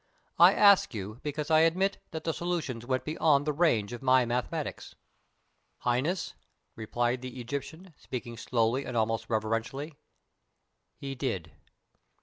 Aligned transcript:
I 0.39 0.55
ask 0.55 0.95
you 0.95 1.19
because 1.21 1.51
I 1.51 1.59
admit 1.59 1.99
that 2.09 2.23
the 2.23 2.33
solutions 2.33 2.87
went 2.87 3.05
beyond 3.05 3.45
the 3.45 3.53
range 3.53 3.93
of 3.93 4.01
my 4.01 4.25
mathematics." 4.25 4.95
"Highness," 5.81 6.33
replied 6.75 7.21
the 7.21 7.39
Egyptian, 7.39 7.93
speaking 7.99 8.35
slowly 8.35 8.83
and 8.83 8.97
almost 8.97 9.29
reverently, 9.29 9.93
"he 10.95 11.13
did. 11.13 11.51